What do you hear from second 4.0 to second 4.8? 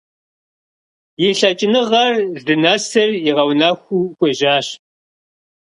хуежьащ.